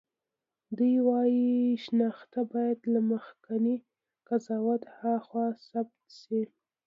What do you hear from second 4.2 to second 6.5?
قضاوت هاخوا ثبت شي.